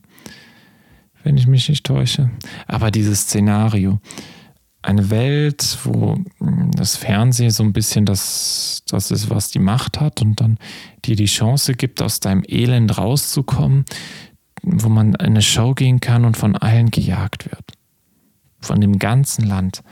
[1.23, 2.31] wenn ich mich nicht täusche.
[2.67, 4.01] Aber dieses Szenario,
[4.87, 10.01] eine Welt, wo hm, das Fernsehen so ein bisschen das, das ist, was die Macht
[10.01, 10.59] hat und dann
[11.05, 13.85] dir die Chance gibt, aus deinem Elend rauszukommen,
[14.63, 17.66] wo man in eine Show gehen kann und von allen gejagt wird.
[18.67, 19.83] Von dem ganzen Land.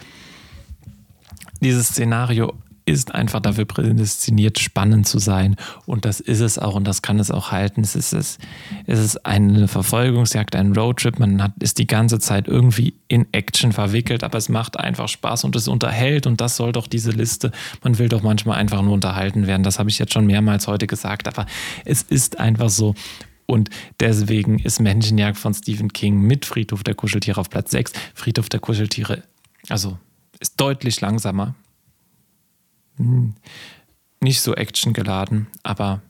[1.60, 2.52] Dieses Szenario
[2.87, 5.56] ist einfach dafür prädestiniert, spannend zu sein.
[5.87, 7.80] Und das ist es auch und das kann es auch halten.
[7.80, 8.38] Es ist, es,
[8.87, 11.18] ist eine Verfolgungsjagd, ein Roadtrip.
[11.18, 15.44] Man hat, ist die ganze Zeit irgendwie in Action verwickelt, aber es macht einfach Spaß
[15.44, 16.26] und es unterhält.
[16.26, 17.52] Und das soll doch diese Liste.
[17.82, 19.62] Man will doch manchmal einfach nur unterhalten werden.
[19.62, 21.46] Das habe ich jetzt schon mehrmals heute gesagt, aber
[21.84, 22.94] es ist einfach so.
[23.46, 27.92] Und deswegen ist Menschenjagd von Stephen King mit Friedhof der Kuscheltiere auf Platz 6.
[28.14, 29.22] Friedhof der Kuscheltiere,
[29.68, 29.98] also
[30.40, 31.54] ist deutlich langsamer.
[32.96, 33.35] Hm,
[34.20, 36.00] nicht so actiongeladen, aber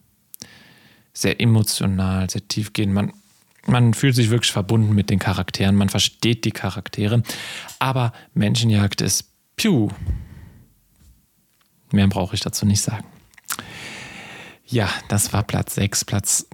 [1.12, 2.92] sehr emotional, sehr tiefgehend.
[2.92, 3.12] Man,
[3.66, 7.22] man fühlt sich wirklich verbunden mit den Charakteren, man versteht die Charaktere.
[7.78, 9.88] Aber Menschenjagd ist piu.
[11.92, 13.06] Mehr brauche ich dazu nicht sagen.
[14.66, 16.04] Ja, das war Platz 6.
[16.04, 16.46] Platz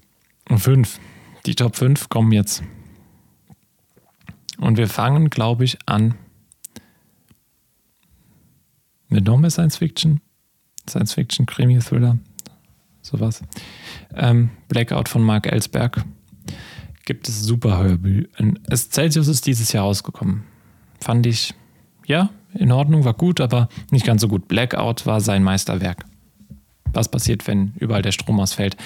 [0.58, 0.98] Fünf.
[1.46, 2.62] Die Top 5 kommen jetzt.
[4.58, 6.14] Und wir fangen, glaube ich, an
[9.08, 10.20] mit noch mehr Science Fiction.
[10.88, 12.18] Science Fiction, Krimi, Thriller,
[13.02, 13.42] sowas.
[14.14, 16.04] Ähm, Blackout von Mark Ellsberg.
[17.04, 18.28] Gibt es super Hörbücher.
[18.72, 20.44] Celsius ist dieses Jahr rausgekommen.
[21.00, 21.54] Fand ich,
[22.06, 24.48] ja, in Ordnung, war gut, aber nicht ganz so gut.
[24.48, 26.04] Blackout war sein Meisterwerk.
[26.92, 28.76] Was passiert, wenn überall der Strom ausfällt?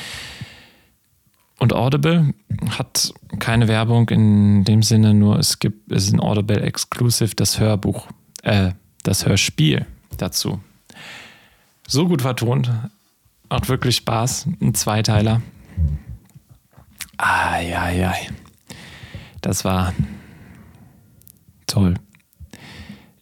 [1.58, 2.34] Und Audible
[2.70, 7.58] hat keine Werbung in dem Sinne, nur es gibt, es ist ein Audible Exclusive, das
[7.58, 8.08] Hörbuch,
[8.42, 9.86] äh, das Hörspiel
[10.18, 10.60] dazu.
[11.86, 12.70] So gut vertont,
[13.48, 14.48] macht wirklich Spaß.
[14.60, 15.42] Ein Zweiteiler.
[17.18, 18.28] Eieiei.
[19.40, 19.92] Das war
[21.66, 21.94] toll.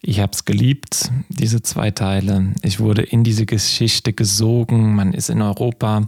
[0.01, 2.53] Ich habe es geliebt, diese zwei Teile.
[2.61, 4.95] Ich wurde in diese Geschichte gesogen.
[4.95, 6.07] Man ist in Europa,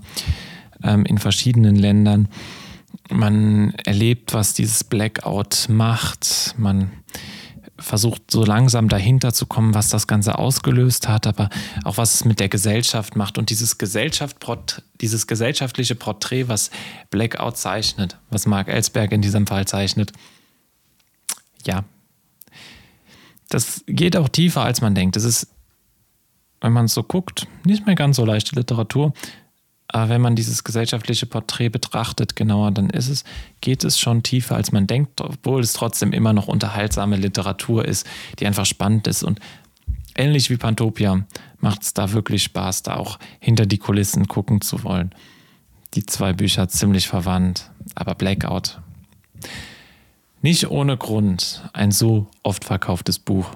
[0.85, 2.29] ähm, in verschiedenen Ländern.
[3.09, 6.55] Man erlebt, was dieses Blackout macht.
[6.57, 6.91] Man
[7.77, 11.49] versucht so langsam dahinter zu kommen, was das Ganze ausgelöst hat, aber
[11.83, 13.37] auch was es mit der Gesellschaft macht.
[13.37, 14.37] Und dieses, Gesellschaft,
[15.01, 16.71] dieses gesellschaftliche Porträt, was
[17.09, 20.13] Blackout zeichnet, was Mark Ellsberg in diesem Fall zeichnet,
[21.65, 21.83] ja,
[23.49, 25.15] das geht auch tiefer, als man denkt.
[25.15, 25.47] Das ist,
[26.61, 29.13] wenn man es so guckt, nicht mehr ganz so leichte Literatur.
[29.95, 33.23] Aber wenn man dieses gesellschaftliche Porträt betrachtet genauer, dann ist es,
[33.61, 38.05] geht es schon tiefer, als man denkt, obwohl es trotzdem immer noch unterhaltsame Literatur ist,
[38.37, 39.23] die einfach spannend ist.
[39.23, 39.39] Und
[40.13, 41.25] ähnlich wie Pantopia
[41.61, 45.15] macht es da wirklich Spaß, da auch hinter die Kulissen gucken zu wollen.
[45.93, 48.81] Die zwei Bücher ziemlich verwandt, aber Blackout.
[50.41, 53.47] Nicht ohne Grund ein so oft verkauftes Buch.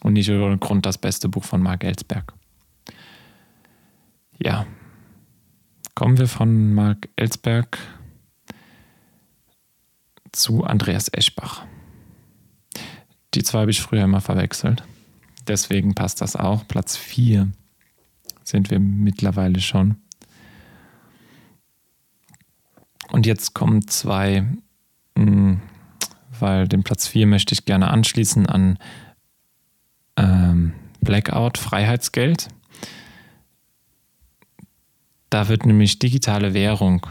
[0.00, 2.37] Und nicht ohne Grund das beste Buch von Mark Ellsberg.
[4.38, 4.66] Ja,
[5.96, 7.78] kommen wir von Marc Ellsberg
[10.30, 11.64] zu Andreas Eschbach.
[13.34, 14.84] Die zwei habe ich früher immer verwechselt.
[15.48, 16.68] Deswegen passt das auch.
[16.68, 17.48] Platz 4
[18.44, 19.96] sind wir mittlerweile schon.
[23.10, 24.46] Und jetzt kommen zwei,
[25.16, 25.60] hm,
[26.38, 28.78] weil den Platz 4 möchte ich gerne anschließen an
[30.16, 32.48] ähm, Blackout, Freiheitsgeld.
[35.30, 37.06] Da wird nämlich digitale Währung,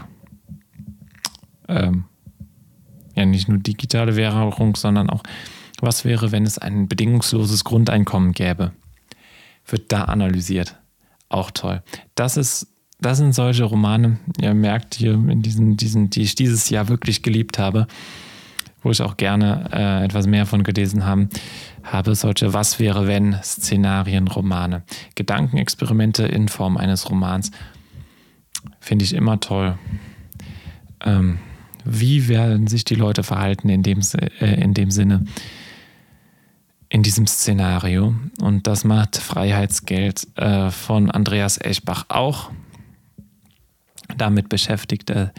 [1.68, 2.04] ähm,
[3.14, 5.22] ja nicht nur digitale Währung, sondern auch,
[5.80, 8.72] was wäre, wenn es ein bedingungsloses Grundeinkommen gäbe,
[9.66, 10.76] wird da analysiert.
[11.28, 11.82] Auch toll.
[12.14, 12.68] Das ist,
[13.00, 17.22] das sind solche Romane, ihr merkt hier in diesen, diesen, die ich dieses Jahr wirklich
[17.22, 17.86] geliebt habe,
[18.82, 21.28] wo ich auch gerne äh, etwas mehr von gelesen haben,
[21.82, 24.82] habe solche Was wäre wenn Szenarien, Romane,
[25.14, 27.50] Gedankenexperimente in Form eines Romans
[28.88, 29.76] Finde ich immer toll.
[31.02, 31.40] Ähm,
[31.84, 34.00] wie werden sich die Leute verhalten in dem,
[34.40, 35.26] äh, in dem Sinne,
[36.88, 38.14] in diesem Szenario?
[38.40, 42.50] Und das macht Freiheitsgeld äh, von Andreas Eschbach auch.
[44.16, 45.34] Damit beschäftigt er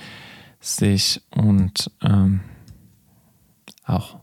[0.60, 2.42] sich und ähm,
[3.84, 4.18] auch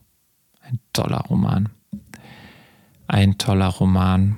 [0.61, 1.71] ein toller Roman.
[3.09, 4.37] Ein toller Roman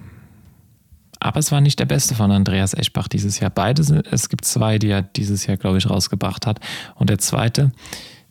[1.21, 3.51] aber es war nicht der beste von Andreas Eschbach dieses Jahr.
[3.51, 6.61] Beide, es gibt zwei, die er dieses Jahr, glaube ich, rausgebracht hat.
[6.95, 7.73] Und der zweite,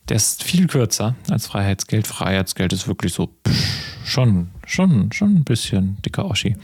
[0.07, 2.07] der ist viel kürzer als Freiheitsgeld.
[2.07, 6.55] Freiheitsgeld ist wirklich so pff, schon, schon, schon ein bisschen dicker Oschi.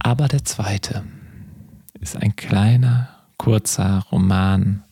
[0.00, 1.04] Aber der zweite
[2.00, 3.08] ist ein kleiner,
[3.38, 4.84] kurzer Roman,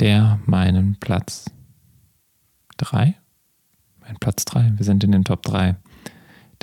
[0.00, 1.50] der meinen Platz
[2.76, 3.16] drei,
[4.00, 5.76] mein Platz drei, wir sind in den Top drei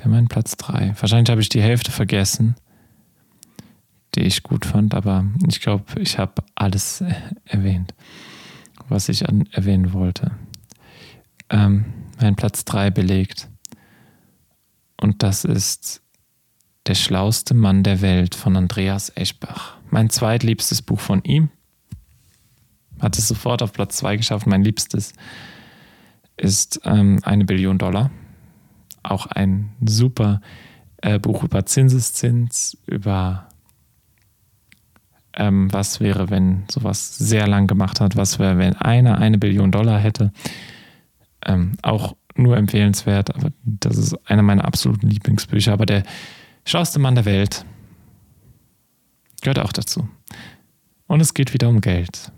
[0.06, 0.94] der mein Platz 3.
[1.00, 2.56] Wahrscheinlich habe ich die Hälfte vergessen,
[4.14, 7.04] die ich gut fand, aber ich glaube, ich habe alles
[7.46, 7.94] erwähnt,
[8.88, 10.32] was ich an, erwähnen wollte.
[11.50, 11.86] Ähm,
[12.22, 13.50] mein Platz 3 belegt.
[15.02, 16.02] Und das ist
[16.88, 19.78] Der schlauste Mann der Welt von Andreas Eschbach.
[19.90, 21.50] Mein zweitliebstes Buch von ihm.
[23.00, 24.46] Hat es sofort auf Platz 2 geschafft.
[24.46, 25.14] Mein liebstes
[26.38, 28.12] ist ähm, Eine Billion Dollar
[29.12, 30.42] auch ein super
[30.98, 33.48] äh, Buch über Zinseszins, über
[35.34, 39.72] ähm, was wäre, wenn sowas sehr lang gemacht hat, was wäre, wenn einer eine Billion
[39.72, 40.32] Dollar hätte.
[41.46, 45.74] Ähm, auch nur empfehlenswert, aber das ist einer meiner absoluten Lieblingsbücher.
[45.74, 46.04] Aber der
[46.66, 47.66] schlauste Mann der Welt
[49.42, 50.10] gehört auch dazu.
[51.08, 52.32] Und es geht wieder um Geld.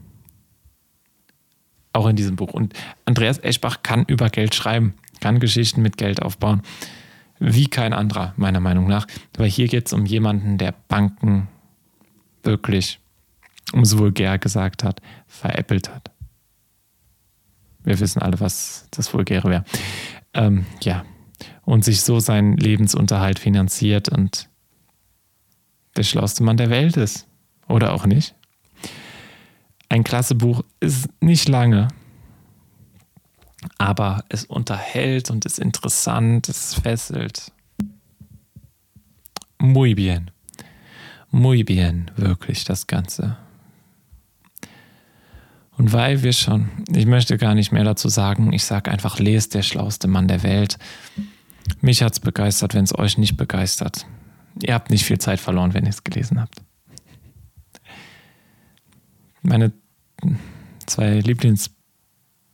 [1.93, 2.53] Auch in diesem Buch.
[2.53, 2.73] Und
[3.06, 6.62] Andreas Eschbach kann über Geld schreiben kann Geschichten mit Geld aufbauen,
[7.39, 9.08] wie kein anderer, meiner Meinung nach.
[9.36, 11.47] Weil hier geht es um jemanden, der Banken
[12.43, 12.99] wirklich,
[13.73, 16.12] um es vulgär gesagt hat, veräppelt hat.
[17.84, 19.65] Wir wissen alle, was das Vulgäre wäre.
[20.34, 21.06] Ähm, ja.
[21.63, 24.49] Und sich so seinen Lebensunterhalt finanziert und
[25.95, 27.27] der schlauste Mann der Welt ist.
[27.67, 28.36] Oder auch nicht.
[29.89, 31.88] Ein klasse Buch ist nicht lange,
[33.78, 37.52] aber es unterhält und ist interessant, es fesselt.
[39.60, 40.32] Muy bien.
[41.32, 43.38] muy bien, wirklich das Ganze.
[45.78, 49.54] Und weil wir schon, ich möchte gar nicht mehr dazu sagen, ich sage einfach, lest
[49.54, 50.80] der schlauste Mann der Welt.
[51.82, 54.08] Mich hat es begeistert, wenn es euch nicht begeistert.
[54.63, 56.63] Ihr habt nicht viel Zeit verloren, wenn ihr es gelesen habt.
[59.43, 59.72] Meine
[60.88, 61.70] zwei Lieblings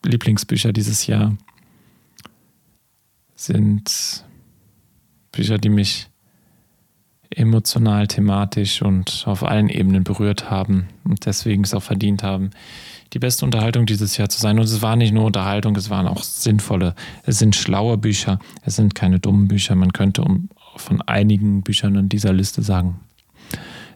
[0.03, 1.35] Lieblingsbücher dieses Jahr
[3.35, 4.25] sind
[5.31, 6.07] Bücher, die mich
[7.29, 12.51] emotional, thematisch und auf allen Ebenen berührt haben und deswegen es auch verdient haben,
[13.13, 14.57] die beste Unterhaltung dieses Jahr zu sein.
[14.59, 18.75] Und es war nicht nur Unterhaltung, es waren auch sinnvolle, es sind schlaue Bücher, es
[18.75, 19.75] sind keine dummen Bücher.
[19.75, 20.23] Man könnte
[20.75, 22.99] von einigen Büchern in dieser Liste sagen,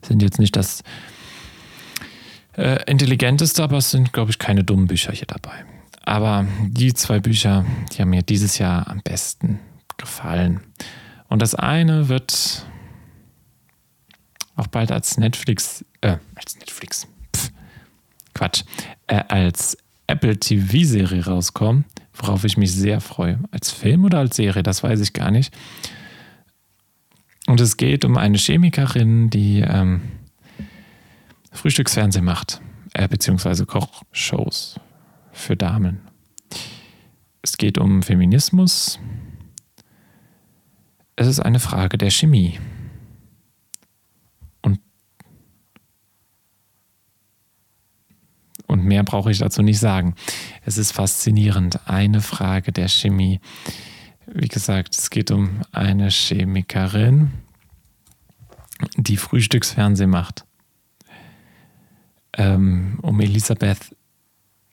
[0.01, 0.83] sind jetzt nicht das
[2.55, 5.65] äh, intelligenteste, aber es sind, glaube ich, keine dummen Bücher hier dabei.
[6.07, 9.59] Aber die zwei Bücher, die haben mir dieses Jahr am besten
[9.97, 10.61] gefallen.
[11.27, 12.65] Und das eine wird
[14.55, 17.51] auch bald als Netflix, äh, als Netflix, pf,
[18.33, 18.63] Quatsch,
[19.07, 23.39] äh, als Apple TV-Serie rauskommen, worauf ich mich sehr freue.
[23.51, 25.53] Als Film oder als Serie, das weiß ich gar nicht.
[27.47, 30.03] Und es geht um eine Chemikerin, die ähm,
[31.51, 32.61] Frühstücksfernsehen macht,
[32.93, 34.79] äh, beziehungsweise Kochshows
[35.37, 36.01] für Damen.
[37.41, 38.99] Es geht um Feminismus.
[41.15, 42.59] Es ist eine Frage der Chemie.
[48.67, 50.13] Und mehr brauche ich dazu nicht sagen.
[50.65, 51.87] Es ist faszinierend.
[51.87, 53.39] Eine Frage der Chemie.
[54.27, 57.31] Wie gesagt, es geht um eine Chemikerin,
[58.97, 60.45] die Frühstücksfernsehen macht.
[62.33, 63.95] Ähm, um Elisabeth,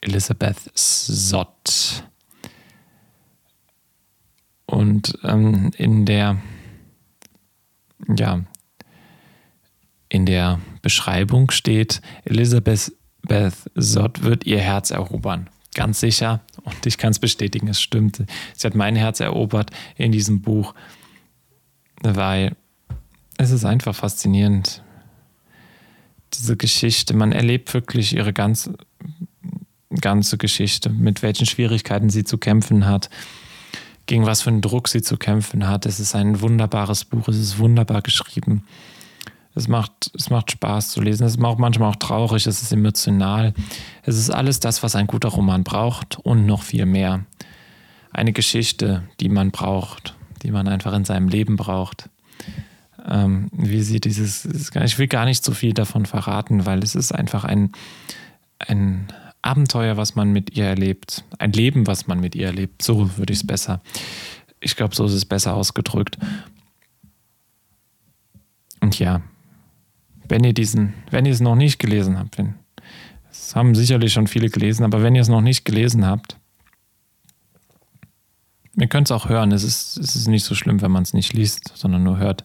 [0.05, 2.05] Elisabeth Sott.
[4.67, 6.39] Und ähm, in der,
[8.17, 8.45] ja,
[10.09, 15.49] in der Beschreibung steht, Elisabeth Beth Sott wird ihr Herz erobern.
[15.75, 16.43] Ganz sicher.
[16.63, 18.23] Und ich kann es bestätigen, es stimmt.
[18.55, 20.75] Sie hat mein Herz erobert in diesem Buch,
[22.03, 22.55] weil
[23.39, 24.83] es ist einfach faszinierend.
[26.33, 28.77] Diese Geschichte, man erlebt wirklich ihre ganze,
[30.01, 33.11] ganze Geschichte, mit welchen Schwierigkeiten sie zu kämpfen hat,
[34.07, 35.87] gegen was für einen Druck sie zu kämpfen hat.
[35.87, 38.65] Es ist ein wunderbares Buch, es ist wunderbar geschrieben.
[39.55, 41.25] Es macht, es macht Spaß zu lesen.
[41.25, 43.55] Es ist auch manchmal auch traurig, es ist emotional.
[44.03, 47.25] Es ist alles das, was ein guter Roman braucht und noch viel mehr.
[48.11, 52.11] Eine Geschichte, die man braucht, die man einfach in seinem Leben braucht.
[53.09, 57.13] Ähm, wie sie dieses, ich will gar nicht so viel davon verraten, weil es ist
[57.13, 57.73] einfach ein,
[58.59, 59.07] ein
[59.45, 61.23] Abenteuer, was man mit ihr erlebt.
[61.39, 62.83] Ein Leben, was man mit ihr erlebt.
[62.83, 63.83] So würde ich es besser.
[64.59, 66.17] Ich glaube, so ist es besser ausgedrückt.
[68.81, 69.21] Und ja,
[70.29, 72.55] wenn ihr diesen, wenn ihr es noch nicht gelesen habt, wenn,
[73.31, 76.39] es haben sicherlich schon viele gelesen, aber wenn ihr es noch nicht gelesen habt,
[78.77, 81.13] ihr könnt es auch hören, es ist, es ist nicht so schlimm, wenn man es
[81.13, 82.45] nicht liest, sondern nur hört.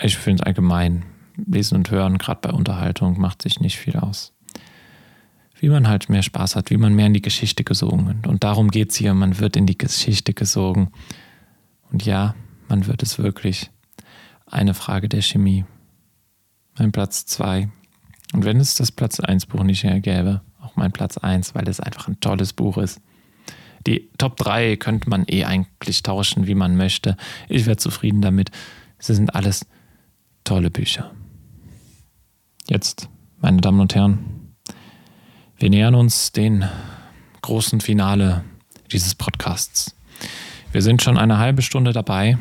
[0.00, 1.04] Ich finde es allgemein,
[1.36, 4.32] lesen und hören, gerade bei Unterhaltung, macht sich nicht viel aus.
[5.60, 8.26] Wie man halt mehr Spaß hat, wie man mehr in die Geschichte gesogen wird.
[8.26, 10.90] Und darum geht es hier, man wird in die Geschichte gesogen.
[11.90, 12.34] Und ja,
[12.68, 13.70] man wird es wirklich.
[14.46, 15.64] Eine Frage der Chemie
[16.78, 17.68] mein Platz 2.
[18.34, 21.68] Und wenn es das Platz 1 Buch nicht mehr gäbe, auch mein Platz 1, weil
[21.68, 23.00] es einfach ein tolles Buch ist.
[23.86, 27.16] Die Top 3 könnte man eh eigentlich tauschen, wie man möchte.
[27.48, 28.50] Ich wäre zufrieden damit.
[28.98, 29.66] Sie sind alles
[30.44, 31.12] tolle Bücher.
[32.68, 34.18] Jetzt, meine Damen und Herren,
[35.58, 36.64] wir nähern uns dem
[37.42, 38.44] großen Finale
[38.90, 39.94] dieses Podcasts.
[40.72, 42.38] Wir sind schon eine halbe Stunde dabei.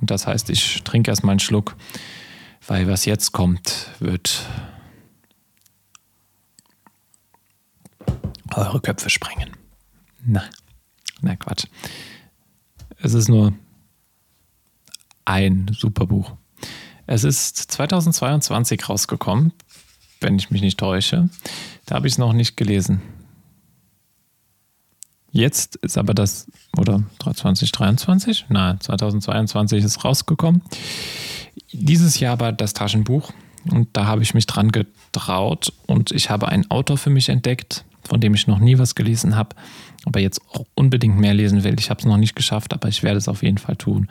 [0.00, 1.76] Und das heißt, ich trinke erstmal einen Schluck
[2.70, 4.46] weil was jetzt kommt, wird
[8.54, 9.50] eure Köpfe sprengen.
[10.24, 10.44] Na,
[11.20, 11.66] na Quatsch.
[12.98, 13.54] Es ist nur
[15.24, 16.36] ein super Buch.
[17.08, 19.52] Es ist 2022 rausgekommen,
[20.20, 21.28] wenn ich mich nicht täusche.
[21.90, 23.02] Da habe ich es noch nicht gelesen.
[25.32, 26.46] Jetzt ist aber das,
[26.78, 28.46] oder 2023?
[28.48, 30.62] Nein, 2022 ist rausgekommen.
[31.72, 33.32] Dieses Jahr war das Taschenbuch
[33.72, 37.84] und da habe ich mich dran getraut und ich habe einen Autor für mich entdeckt,
[38.04, 39.56] von dem ich noch nie was gelesen habe,
[40.04, 41.74] aber jetzt auch unbedingt mehr lesen will.
[41.80, 44.08] Ich habe es noch nicht geschafft, aber ich werde es auf jeden Fall tun.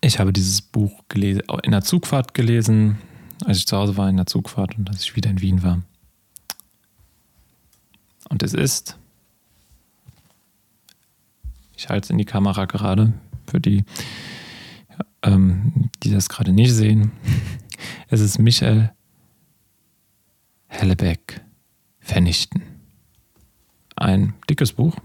[0.00, 2.96] Ich habe dieses Buch in der Zugfahrt gelesen,
[3.44, 5.82] als ich zu Hause war in der Zugfahrt und als ich wieder in Wien war.
[8.28, 8.98] Und es ist,
[11.76, 13.12] ich halte es in die Kamera gerade,
[13.46, 13.84] für die
[15.22, 17.12] ähm, die das gerade nicht sehen.
[18.08, 18.92] Es ist Michael
[20.68, 21.40] Hellebeck
[21.98, 22.62] Vernichten.
[23.96, 24.96] Ein dickes Buch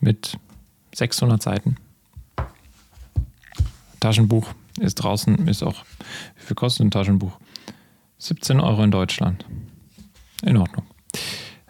[0.00, 0.38] mit
[0.94, 1.76] 600 Seiten.
[4.00, 5.84] Taschenbuch ist draußen, ist auch,
[6.36, 7.38] wie viel kostet ein Taschenbuch?
[8.18, 9.44] 17 Euro in Deutschland.
[10.42, 10.84] In Ordnung.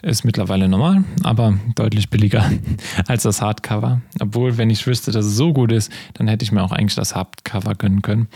[0.00, 2.50] Ist mittlerweile normal, aber deutlich billiger
[3.06, 4.00] als das Hardcover.
[4.20, 6.94] Obwohl, wenn ich wüsste, dass es so gut ist, dann hätte ich mir auch eigentlich
[6.94, 8.28] das Hardcover gönnen können.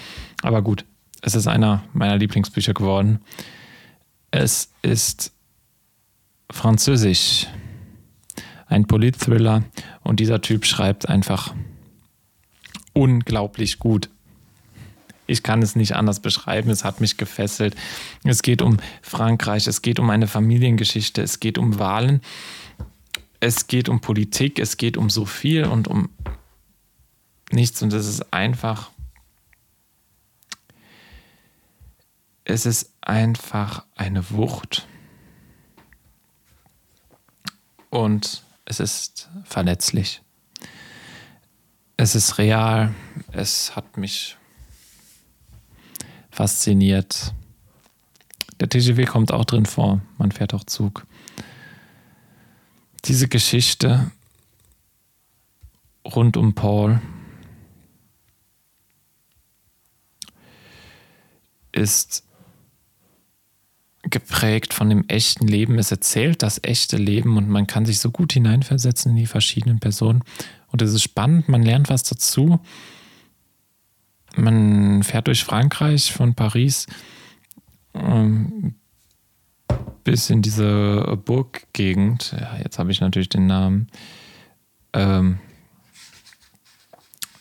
[0.43, 0.85] Aber gut,
[1.23, 3.21] es ist einer meiner Lieblingsbücher geworden.
[4.33, 5.33] Es ist
[6.51, 7.47] französisch.
[8.67, 9.63] Ein Politthriller
[10.03, 11.55] und dieser Typ schreibt einfach
[12.93, 14.11] unglaublich gut.
[15.27, 16.71] Ich kann es nicht anders beschreiben.
[16.71, 17.77] Es hat mich gefesselt.
[18.25, 22.21] Es geht um Frankreich, es geht um eine Familiengeschichte, es geht um Wahlen,
[23.41, 26.11] es geht um Politik, es geht um so viel und um
[27.51, 27.83] nichts.
[27.83, 28.91] Und es ist einfach.
[32.45, 34.87] Es ist einfach eine Wucht.
[37.91, 40.23] Und es ist verletzlich.
[41.97, 42.95] Es ist real.
[43.33, 44.37] Es hat mich
[46.33, 47.33] fasziniert.
[48.59, 50.01] Der TGW kommt auch drin vor.
[50.19, 51.07] Man fährt auch Zug.
[53.05, 54.11] Diese Geschichte
[56.05, 57.01] rund um Paul
[61.73, 62.25] ist
[64.03, 65.79] geprägt von dem echten Leben.
[65.79, 69.81] Es erzählt das echte Leben und man kann sich so gut hineinversetzen in die verschiedenen
[69.81, 70.23] Personen.
[70.69, 72.61] Und es ist spannend, man lernt was dazu.
[74.37, 76.87] Man fährt durch Frankreich von Paris
[77.95, 78.75] ähm,
[80.05, 82.35] bis in diese Burggegend.
[82.39, 83.89] Ja, jetzt habe ich natürlich den Namen
[84.93, 85.39] ähm,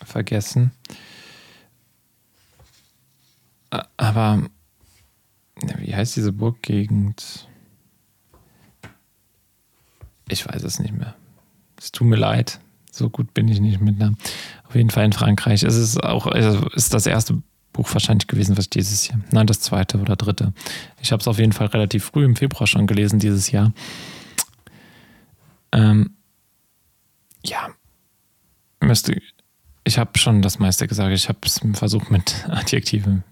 [0.03, 0.71] vergessen.
[3.97, 4.43] Aber
[5.77, 7.47] wie heißt diese Burggegend?
[10.27, 11.15] Ich weiß es nicht mehr.
[11.77, 12.59] Es tut mir leid.
[12.91, 14.17] So gut bin ich nicht mit Namen.
[14.67, 15.63] Auf jeden Fall in Frankreich.
[15.63, 19.19] Es ist auch es ist das erste Buch wahrscheinlich gewesen, was dieses Jahr.
[19.31, 20.53] Nein, das zweite oder dritte.
[21.01, 23.71] Ich habe es auf jeden Fall relativ früh im Februar schon gelesen dieses Jahr.
[25.71, 26.11] Ähm,
[27.45, 27.69] ja,
[28.81, 29.21] müsste.
[29.85, 31.13] Ich habe schon das meiste gesagt.
[31.13, 33.23] Ich habe es versucht mit Adjektiven.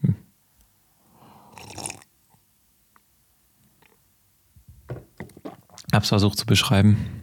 [5.91, 7.18] Habe es versucht zu beschreiben.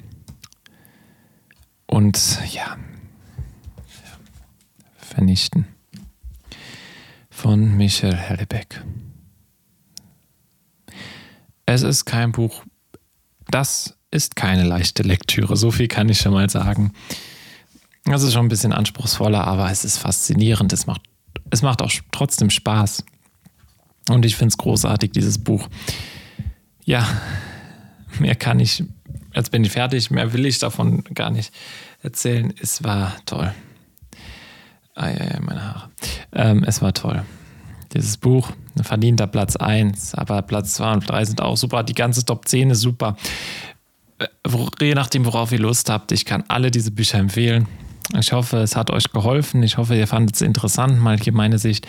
[1.96, 2.76] Und ja,
[4.98, 5.64] vernichten.
[7.30, 8.84] Von Michel Hellebeck.
[11.64, 12.64] Es ist kein Buch,
[13.48, 16.92] das ist keine leichte Lektüre, so viel kann ich schon mal sagen.
[18.04, 20.74] Es ist schon ein bisschen anspruchsvoller, aber es ist faszinierend.
[20.74, 21.00] Es macht,
[21.48, 23.06] es macht auch trotzdem Spaß.
[24.10, 25.66] Und ich finde es großartig, dieses Buch.
[26.84, 27.08] Ja,
[28.18, 28.84] mehr kann ich,
[29.34, 31.54] jetzt bin ich fertig, mehr will ich davon gar nicht
[32.06, 32.54] erzählen.
[32.60, 33.52] Es war toll.
[34.94, 35.90] Ah, ja, ja, meine Haare.
[36.32, 37.22] Ähm, es war toll.
[37.92, 38.50] Dieses Buch,
[38.80, 41.82] verdienter Platz 1, aber Platz 2 und 3 sind auch super.
[41.82, 43.16] Die ganze Top 10 ist super.
[44.18, 44.26] Äh,
[44.80, 47.68] je nachdem, worauf ihr Lust habt, ich kann alle diese Bücher empfehlen.
[48.18, 49.62] Ich hoffe, es hat euch geholfen.
[49.62, 51.86] Ich hoffe, ihr fandet es interessant, mal hier meine Sicht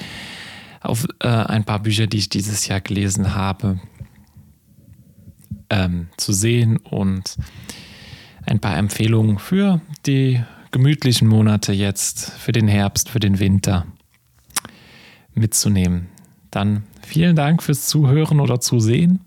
[0.81, 3.79] auf äh, ein paar Bücher, die ich dieses Jahr gelesen habe,
[5.69, 7.37] ähm, zu sehen und
[8.47, 10.41] ein paar Empfehlungen für die
[10.71, 13.85] gemütlichen Monate jetzt, für den Herbst, für den Winter
[15.33, 16.07] mitzunehmen.
[16.51, 19.19] Dann vielen Dank fürs Zuhören oder Zusehen.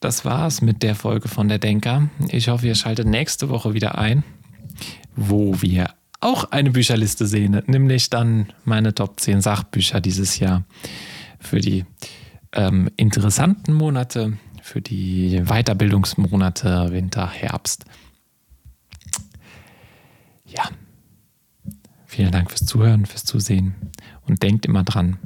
[0.00, 2.08] Das war's mit der Folge von der Denker.
[2.28, 4.22] Ich hoffe, ihr schaltet nächste Woche wieder ein,
[5.16, 10.64] wo wir auch eine Bücherliste sehen, nämlich dann meine Top 10 Sachbücher dieses Jahr
[11.38, 11.84] für die
[12.52, 17.84] ähm, interessanten Monate für die Weiterbildungsmonate Winter, Herbst.
[20.46, 20.70] Ja,
[22.06, 23.74] vielen Dank fürs Zuhören, fürs Zusehen
[24.26, 25.18] und denkt immer dran.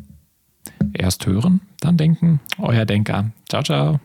[0.92, 2.40] Erst hören, dann denken.
[2.58, 3.30] Euer Denker.
[3.48, 4.00] Ciao, ciao.